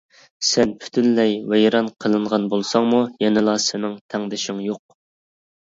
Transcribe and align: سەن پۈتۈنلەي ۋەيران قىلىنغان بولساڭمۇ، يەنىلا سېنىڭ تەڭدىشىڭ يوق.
سەن 0.51 0.71
پۈتۈنلەي 0.83 1.35
ۋەيران 1.51 1.91
قىلىنغان 2.05 2.49
بولساڭمۇ، 2.55 3.03
يەنىلا 3.27 3.57
سېنىڭ 3.69 3.97
تەڭدىشىڭ 4.15 4.65
يوق. 4.73 4.85